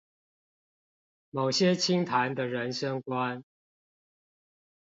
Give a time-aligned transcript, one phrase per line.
[1.29, 3.43] 某些清談的人生觀